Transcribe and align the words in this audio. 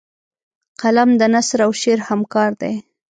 قلم 0.81 1.09
د 1.19 1.21
نثر 1.33 1.59
او 1.65 1.71
شعر 1.81 1.99
همکار 2.09 2.51
دی 2.61 2.73